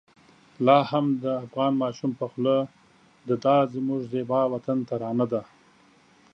لا 0.65 0.77
هم 0.89 1.05
د 1.23 1.25
افغان 1.45 1.73
ماشوم 1.83 2.11
په 2.19 2.25
خوله 2.31 2.57
د 3.27 3.29
دا 3.45 3.57
زموږ 3.73 4.01
زېبا 4.11 4.41
وطن 4.53 4.77
ترانه 4.89 5.25
ده. 5.33 5.41